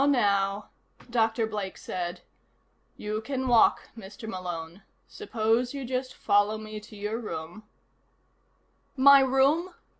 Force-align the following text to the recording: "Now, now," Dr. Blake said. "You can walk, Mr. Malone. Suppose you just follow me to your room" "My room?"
"Now, 0.01 0.07
now," 0.09 0.69
Dr. 1.11 1.45
Blake 1.45 1.77
said. 1.77 2.21
"You 2.97 3.21
can 3.21 3.47
walk, 3.47 3.89
Mr. 3.95 4.27
Malone. 4.27 4.81
Suppose 5.07 5.75
you 5.75 5.85
just 5.85 6.15
follow 6.15 6.57
me 6.57 6.79
to 6.79 6.95
your 6.95 7.19
room" 7.19 7.61
"My 8.97 9.19
room?" 9.19 9.75